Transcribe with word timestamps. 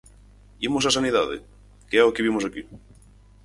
Imos 0.67 0.87
á 0.89 0.91
sanidade, 0.97 1.35
que 1.87 1.95
é 1.97 2.01
ao 2.03 2.13
que 2.15 2.25
vimos 2.25 2.43
aquí. 2.45 2.61